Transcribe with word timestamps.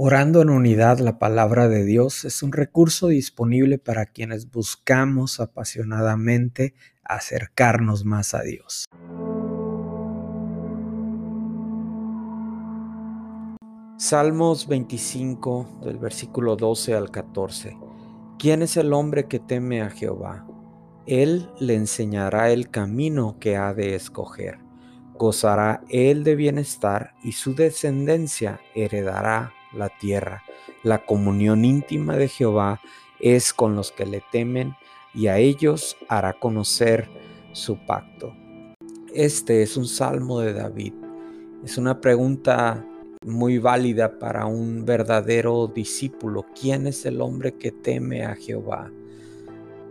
Orando 0.00 0.42
en 0.42 0.50
unidad, 0.50 1.00
la 1.00 1.18
palabra 1.18 1.66
de 1.66 1.84
Dios 1.84 2.24
es 2.24 2.44
un 2.44 2.52
recurso 2.52 3.08
disponible 3.08 3.78
para 3.78 4.06
quienes 4.06 4.48
buscamos 4.48 5.40
apasionadamente 5.40 6.76
acercarnos 7.02 8.04
más 8.04 8.32
a 8.32 8.42
Dios. 8.42 8.84
Salmos 13.96 14.68
25 14.68 15.80
del 15.82 15.98
versículo 15.98 16.54
12 16.54 16.94
al 16.94 17.10
14. 17.10 17.76
¿Quién 18.38 18.62
es 18.62 18.76
el 18.76 18.92
hombre 18.92 19.26
que 19.26 19.40
teme 19.40 19.82
a 19.82 19.90
Jehová? 19.90 20.46
Él 21.06 21.50
le 21.58 21.74
enseñará 21.74 22.52
el 22.52 22.70
camino 22.70 23.36
que 23.40 23.56
ha 23.56 23.74
de 23.74 23.96
escoger. 23.96 24.60
Gozará 25.14 25.82
él 25.88 26.22
de 26.22 26.36
bienestar 26.36 27.14
y 27.24 27.32
su 27.32 27.56
descendencia 27.56 28.60
heredará 28.76 29.54
la 29.72 29.88
tierra. 29.88 30.42
La 30.82 31.04
comunión 31.04 31.64
íntima 31.64 32.16
de 32.16 32.28
Jehová 32.28 32.80
es 33.20 33.52
con 33.52 33.74
los 33.74 33.92
que 33.92 34.06
le 34.06 34.22
temen 34.32 34.76
y 35.14 35.26
a 35.26 35.38
ellos 35.38 35.96
hará 36.08 36.34
conocer 36.34 37.08
su 37.52 37.76
pacto. 37.78 38.34
Este 39.14 39.62
es 39.62 39.76
un 39.76 39.86
salmo 39.86 40.40
de 40.40 40.52
David. 40.52 40.92
Es 41.64 41.78
una 41.78 42.00
pregunta 42.00 42.84
muy 43.26 43.58
válida 43.58 44.18
para 44.18 44.46
un 44.46 44.84
verdadero 44.84 45.66
discípulo. 45.66 46.46
¿Quién 46.58 46.86
es 46.86 47.04
el 47.04 47.20
hombre 47.20 47.54
que 47.54 47.72
teme 47.72 48.24
a 48.24 48.36
Jehová? 48.36 48.92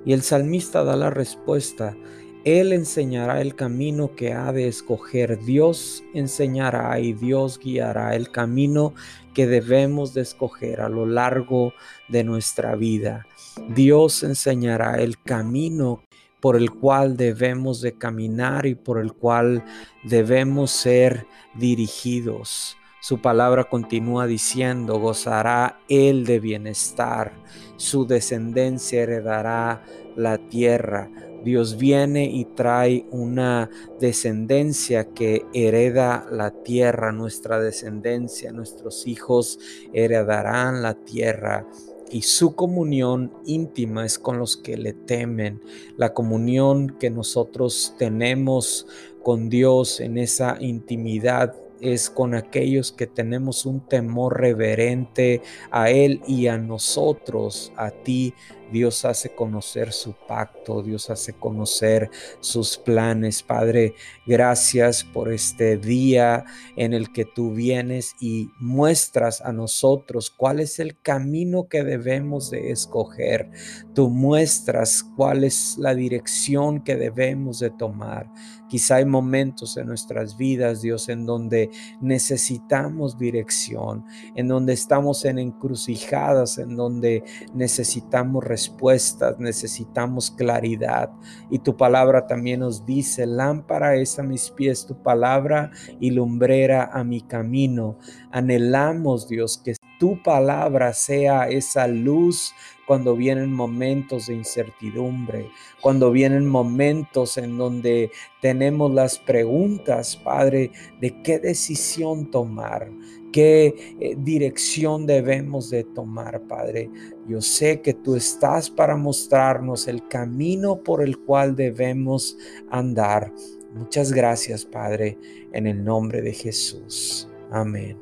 Y 0.05 0.13
el 0.13 0.21
salmista 0.21 0.83
da 0.83 0.95
la 0.95 1.09
respuesta 1.09 1.97
él 2.47 2.71
enseñará 2.71 3.41
el 3.41 3.55
camino 3.55 4.15
que 4.15 4.31
ha 4.31 4.53
de 4.53 4.69
escoger. 4.69 5.37
Dios 5.43 6.05
enseñará 6.13 6.97
y 6.97 7.11
Dios 7.11 7.59
guiará 7.59 8.15
el 8.15 8.31
camino 8.31 8.93
que 9.33 9.47
debemos 9.47 10.13
de 10.13 10.21
escoger 10.21 10.79
a 10.79 10.87
lo 10.87 11.05
largo 11.05 11.73
de 12.07 12.23
nuestra 12.23 12.75
vida. 12.75 13.27
Dios 13.67 14.23
enseñará 14.23 14.95
el 14.95 15.21
camino 15.21 16.03
por 16.39 16.55
el 16.55 16.71
cual 16.71 17.17
debemos 17.17 17.81
de 17.81 17.97
caminar 17.97 18.65
y 18.65 18.75
por 18.75 18.99
el 18.99 19.11
cual 19.11 19.65
debemos 20.05 20.71
ser 20.71 21.27
dirigidos. 21.53 22.77
Su 23.07 23.21
palabra 23.21 23.63
continúa 23.63 24.27
diciendo, 24.27 24.99
gozará 24.99 25.79
él 25.87 26.25
de 26.25 26.41
bienestar, 26.41 27.31
su 27.77 28.05
descendencia 28.05 29.01
heredará 29.01 29.81
la 30.17 30.37
tierra. 30.37 31.09
Dios 31.41 31.77
viene 31.77 32.25
y 32.25 32.43
trae 32.43 33.05
una 33.11 33.69
descendencia 34.01 35.05
que 35.13 35.45
hereda 35.53 36.27
la 36.29 36.51
tierra, 36.51 37.13
nuestra 37.13 37.61
descendencia, 37.61 38.51
nuestros 38.51 39.07
hijos 39.07 39.57
heredarán 39.93 40.81
la 40.81 40.93
tierra 40.93 41.65
y 42.11 42.23
su 42.23 42.55
comunión 42.55 43.31
íntima 43.45 44.05
es 44.05 44.19
con 44.19 44.37
los 44.37 44.57
que 44.57 44.75
le 44.75 44.91
temen. 44.91 45.61
La 45.95 46.13
comunión 46.13 46.89
que 46.99 47.09
nosotros 47.09 47.95
tenemos 47.97 48.85
con 49.23 49.47
Dios 49.47 50.01
en 50.01 50.17
esa 50.17 50.57
intimidad 50.59 51.55
es 51.81 52.09
con 52.09 52.35
aquellos 52.35 52.91
que 52.91 53.07
tenemos 53.07 53.65
un 53.65 53.81
temor 53.81 54.39
reverente 54.39 55.41
a 55.71 55.89
Él 55.89 56.21
y 56.27 56.47
a 56.47 56.57
nosotros, 56.57 57.71
a 57.75 57.91
ti. 57.91 58.33
Dios 58.71 59.05
hace 59.05 59.33
conocer 59.33 59.91
su 59.91 60.13
pacto, 60.27 60.81
Dios 60.81 61.09
hace 61.09 61.33
conocer 61.33 62.09
sus 62.39 62.77
planes. 62.77 63.43
Padre, 63.43 63.95
gracias 64.25 65.03
por 65.03 65.31
este 65.31 65.77
día 65.77 66.45
en 66.75 66.93
el 66.93 67.11
que 67.11 67.25
tú 67.25 67.53
vienes 67.53 68.15
y 68.19 68.49
muestras 68.59 69.41
a 69.41 69.51
nosotros 69.51 70.29
cuál 70.29 70.59
es 70.59 70.79
el 70.79 70.99
camino 70.99 71.67
que 71.67 71.83
debemos 71.83 72.49
de 72.51 72.71
escoger. 72.71 73.49
Tú 73.93 74.09
muestras 74.09 75.03
cuál 75.15 75.43
es 75.43 75.77
la 75.77 75.95
dirección 75.95 76.83
que 76.83 76.95
debemos 76.95 77.59
de 77.59 77.69
tomar. 77.69 78.29
Quizá 78.69 78.95
hay 78.95 79.05
momentos 79.05 79.77
en 79.77 79.87
nuestras 79.87 80.37
vidas, 80.37 80.81
Dios, 80.81 81.07
en 81.07 81.25
donde 81.25 81.69
necesitamos 82.01 83.17
dirección, 83.17 84.05
en 84.35 84.49
donde 84.49 84.73
estamos 84.73 85.23
en 85.23 85.39
encrucijadas, 85.39 86.57
en 86.57 86.75
donde 86.75 87.23
necesitamos 87.53 88.43
respuestas, 88.57 89.37
necesitamos 89.37 90.31
claridad. 90.31 91.11
Y 91.51 91.59
tu 91.59 91.77
palabra 91.77 92.25
también 92.25 92.61
nos 92.61 92.83
dice, 92.83 93.27
lámpara 93.27 93.95
es 93.95 94.17
a 94.17 94.23
mis 94.23 94.49
pies 94.49 94.87
tu 94.87 94.95
palabra 95.03 95.69
y 95.99 96.09
lumbrera 96.09 96.89
a 96.91 97.03
mi 97.03 97.21
camino. 97.21 97.99
Anhelamos, 98.31 99.27
Dios, 99.27 99.59
que 99.63 99.75
tu 99.99 100.21
palabra 100.21 100.93
sea 100.93 101.47
esa 101.49 101.87
luz 101.87 102.53
cuando 102.85 103.15
vienen 103.15 103.51
momentos 103.51 104.27
de 104.27 104.35
incertidumbre, 104.35 105.49
cuando 105.81 106.09
vienen 106.09 106.45
momentos 106.45 107.37
en 107.37 107.57
donde 107.57 108.11
tenemos 108.41 108.93
las 108.93 109.19
preguntas, 109.19 110.15
Padre, 110.15 110.71
de 111.01 111.21
qué 111.21 111.37
decisión 111.37 112.31
tomar, 112.31 112.89
qué 113.33 113.95
eh, 113.99 114.15
dirección 114.17 115.05
debemos 115.05 115.69
de 115.69 115.83
tomar, 115.83 116.41
Padre. 116.47 116.89
Yo 117.27 117.41
sé 117.41 117.81
que 117.81 117.93
tú 117.93 118.15
estás 118.15 118.69
para 118.69 118.95
mostrarnos 118.95 119.89
el 119.89 120.07
camino 120.07 120.81
por 120.81 121.03
el 121.03 121.19
cual 121.19 121.57
debemos 121.57 122.37
andar. 122.69 123.33
Muchas 123.73 124.13
gracias, 124.13 124.63
Padre, 124.63 125.17
en 125.51 125.67
el 125.67 125.83
nombre 125.83 126.21
de 126.21 126.31
Jesús. 126.31 127.27
Amén. 127.51 127.97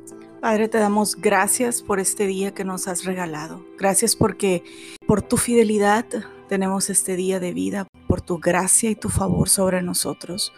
Padre, 0.46 0.68
te 0.68 0.78
damos 0.78 1.16
gracias 1.16 1.82
por 1.82 1.98
este 1.98 2.24
día 2.24 2.54
que 2.54 2.62
nos 2.62 2.86
has 2.86 3.04
regalado. 3.04 3.66
Gracias 3.76 4.14
porque 4.14 4.62
por 5.04 5.20
tu 5.20 5.38
fidelidad 5.38 6.06
tenemos 6.48 6.88
este 6.88 7.16
día 7.16 7.40
de 7.40 7.52
vida, 7.52 7.88
por 8.06 8.20
tu 8.20 8.38
gracia 8.38 8.88
y 8.88 8.94
tu 8.94 9.08
favor 9.08 9.48
sobre 9.48 9.82
nosotros. 9.82 10.52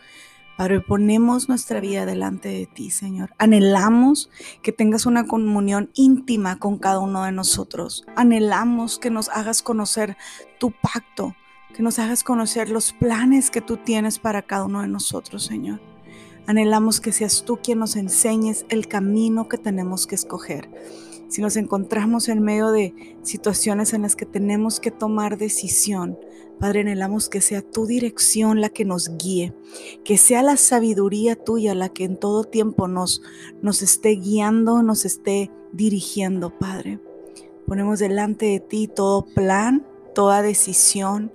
Padre, 0.59 0.83
ponemos 0.83 1.49
nuestra 1.49 1.81
vida 1.81 2.05
delante 2.05 2.51
de 2.51 2.67
ti, 2.67 2.91
Señor. 2.91 3.31
Anhelamos 3.39 4.29
que 4.61 4.73
tengas 4.73 5.07
una 5.07 5.27
comunión 5.27 5.89
íntima 5.95 6.59
con 6.59 6.77
cada 6.77 6.99
uno 6.99 7.25
de 7.25 7.33
nosotros. 7.33 8.05
Anhelamos 8.15 8.99
que 8.99 9.09
nos 9.09 9.31
hagas 9.31 9.63
conocer 9.63 10.19
tu 10.59 10.71
pacto, 10.71 11.35
que 11.75 11.83
nos 11.83 11.99
hagas 11.99 12.25
conocer 12.25 12.69
los 12.69 12.93
planes 12.93 13.51
que 13.51 13.63
tú 13.63 13.79
tienes 13.79 14.19
para 14.19 14.43
cada 14.43 14.67
uno 14.67 14.83
de 14.83 14.89
nosotros, 14.89 15.47
Señor. 15.47 15.81
Anhelamos 16.49 17.03
que 17.03 17.13
seas 17.13 17.45
tú 17.45 17.59
quien 17.63 17.79
nos 17.79 17.95
enseñes 17.95 18.65
el 18.71 18.89
camino 18.89 19.51
que 19.51 19.59
tenemos 19.59 20.07
que 20.07 20.15
escoger. 20.15 20.71
Si 21.29 21.43
nos 21.43 21.59
encontramos 21.59 22.31
en 22.31 22.41
medio 22.41 22.71
de 22.71 23.19
situaciones 23.23 23.93
en 23.93 24.01
las 24.01 24.17
que 24.17 24.25
tenemos 24.25 24.81
que 24.81 24.91
tomar 24.91 25.37
decisión, 25.37 26.19
Padre, 26.59 26.81
anhelamos 26.81 27.29
que 27.29 27.43
sea 27.43 27.61
tu 27.61 27.85
dirección 27.85 28.63
la 28.63 28.71
que 28.71 28.87
nos 28.87 29.19
guíe, 29.19 29.53
que 30.05 30.17
sea 30.17 30.43
la 30.43 30.57
sabiduría 30.57 31.37
tuya 31.37 31.75
la 31.75 31.91
que 31.91 32.05
en 32.05 32.17
todo 32.17 32.45
tiempo 32.45 32.89
nos, 32.89 33.21
nos 33.61 33.83
esté 33.83 34.13
guiando, 34.13 34.83
nos 34.83 35.05
esté 35.05 35.51
dirigiendo, 35.73 36.59
Padre. 36.59 36.99
Ponemos 37.67 37.99
delante 37.99 38.47
de 38.47 38.61
ti 38.61 38.89
todo 38.89 39.27
plan, 39.27 39.87
toda 40.15 40.41
decisión, 40.41 41.31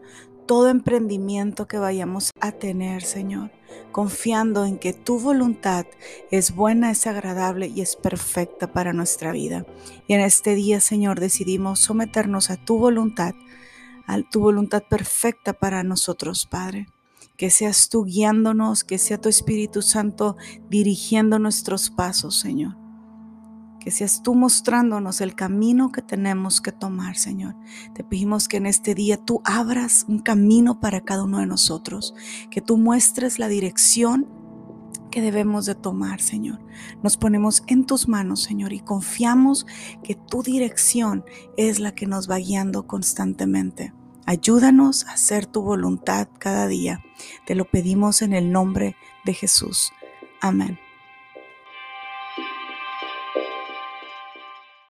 todo 0.46 0.70
emprendimiento 0.70 1.68
que 1.68 1.78
vayamos 1.78 2.32
a 2.40 2.52
tener, 2.52 3.04
Señor 3.04 3.52
confiando 3.94 4.66
en 4.66 4.78
que 4.78 4.92
tu 4.92 5.20
voluntad 5.20 5.86
es 6.32 6.54
buena, 6.54 6.92
es 6.92 7.08
agradable 7.08 7.68
y 7.68 7.80
es 7.80 7.96
perfecta 7.96 8.74
para 8.74 8.92
nuestra 8.92 9.32
vida. 9.32 9.66
Y 10.08 10.14
en 10.14 10.20
este 10.20 10.56
día, 10.56 10.82
Señor, 10.82 11.22
decidimos 11.22 11.80
someternos 11.80 12.50
a 12.50 12.58
tu 12.58 12.78
voluntad, 12.78 13.36
a 14.06 14.22
tu 14.24 14.42
voluntad 14.42 14.84
perfecta 14.84 15.54
para 15.54 15.84
nosotros, 15.84 16.46
Padre. 16.46 16.88
Que 17.38 17.50
seas 17.50 17.90
tú 17.90 18.04
guiándonos, 18.04 18.84
que 18.84 18.98
sea 18.98 19.20
tu 19.20 19.30
Espíritu 19.30 19.82
Santo 19.82 20.36
dirigiendo 20.70 21.40
nuestros 21.40 21.90
pasos, 21.90 22.38
Señor 22.38 22.83
que 23.84 23.92
seas 23.92 24.24
tú 24.24 24.34
mostrándonos 24.34 25.20
el 25.20 25.36
camino 25.36 25.92
que 25.92 26.02
tenemos 26.02 26.62
que 26.62 26.72
tomar, 26.72 27.18
Señor. 27.18 27.56
Te 27.94 28.04
pedimos 28.04 28.48
que 28.48 28.58
en 28.58 28.66
este 28.66 28.96
día 28.96 29.18
tú 29.18 29.42
abras 29.44 30.06
un 30.08 30.20
camino 30.20 30.80
para 30.80 31.02
cada 31.02 31.24
uno 31.24 31.40
de 31.40 31.48
nosotros, 31.48 32.16
que 32.50 32.62
tú 32.62 32.78
muestres 32.78 33.40
la 33.40 33.50
dirección 33.50 34.30
que 35.12 35.22
debemos 35.22 35.66
de 35.66 35.76
tomar, 35.76 36.22
Señor. 36.22 36.60
Nos 37.04 37.18
ponemos 37.18 37.64
en 37.68 37.86
tus 37.86 38.08
manos, 38.08 38.42
Señor, 38.42 38.72
y 38.72 38.80
confiamos 38.80 39.68
que 40.02 40.16
tu 40.16 40.44
dirección 40.44 41.26
es 41.58 41.80
la 41.80 41.94
que 41.94 42.08
nos 42.08 42.30
va 42.30 42.38
guiando 42.38 42.88
constantemente. 42.88 43.94
Ayúdanos 44.26 45.06
a 45.08 45.14
hacer 45.14 45.46
tu 45.46 45.62
voluntad 45.62 46.30
cada 46.40 46.68
día. 46.68 47.04
Te 47.46 47.54
lo 47.54 47.66
pedimos 47.66 48.22
en 48.22 48.32
el 48.32 48.50
nombre 48.50 48.96
de 49.26 49.34
Jesús. 49.34 49.92
Amén. 50.40 50.80